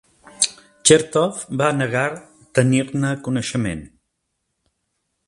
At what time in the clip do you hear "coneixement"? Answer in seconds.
3.29-3.85